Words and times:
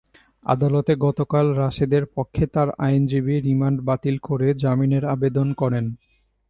আদালতে 0.45 0.93
গতকাল 1.05 1.45
রাশেদের 1.55 2.03
পক্ষে 2.15 2.43
তাঁর 2.53 2.69
আইনজীবী 2.85 3.35
রিমান্ড 3.39 3.77
বাতিল 3.87 4.15
করে 4.27 4.47
জামিনের 4.63 5.03
আবেদন 5.05 5.47
করেন। 5.53 5.85